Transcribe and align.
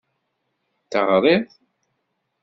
Teɣriḍ. 0.91 1.45